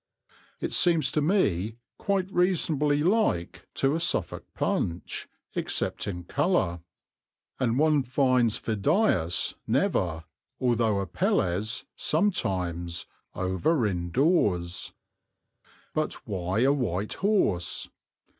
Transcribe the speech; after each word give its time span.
It 0.59 0.71
seems 0.71 1.11
to 1.11 1.21
me 1.21 1.75
quite 1.99 2.27
reasonably 2.31 3.03
like 3.03 3.67
to 3.75 3.93
a 3.93 3.99
Suffolk 3.99 4.47
Punch, 4.55 5.29
except 5.53 6.07
in 6.07 6.23
colour, 6.23 6.79
and 7.59 7.77
one 7.77 8.01
finds 8.01 8.57
Phidias 8.57 9.53
never, 9.67 10.25
although 10.59 11.01
Apelles 11.01 11.85
sometimes, 11.95 13.05
over 13.35 13.85
inn 13.85 14.09
doors. 14.09 14.91
But 15.93 16.27
why 16.27 16.61
a 16.61 16.73
white 16.73 17.13
horse? 17.13 17.87